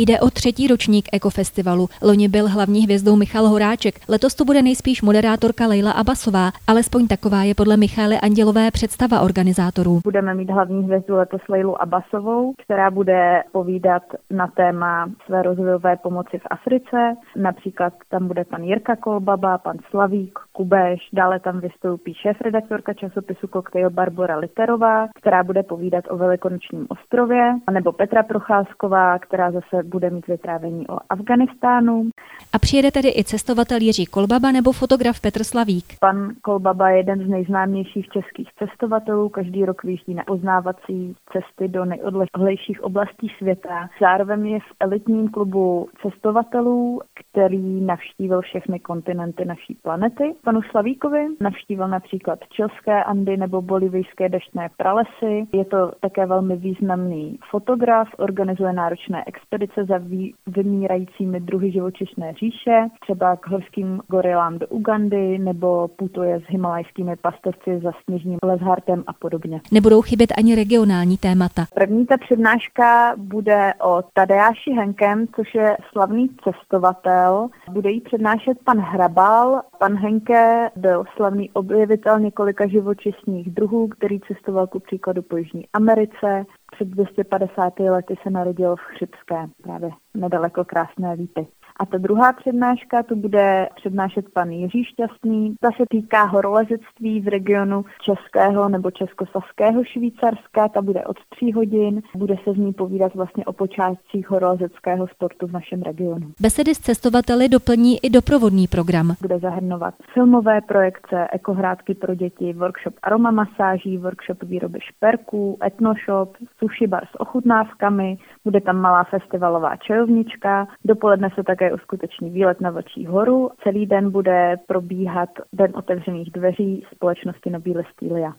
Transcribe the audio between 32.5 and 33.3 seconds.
A přijede tedy i